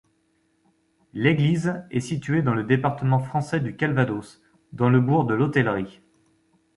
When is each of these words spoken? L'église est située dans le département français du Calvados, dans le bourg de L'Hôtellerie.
L'église 1.13 1.85
est 1.91 1.99
située 1.99 2.41
dans 2.41 2.55
le 2.55 2.63
département 2.63 3.19
français 3.19 3.59
du 3.59 3.75
Calvados, 3.75 4.41
dans 4.73 4.89
le 4.89 4.99
bourg 4.99 5.25
de 5.25 5.35
L'Hôtellerie. 5.35 6.01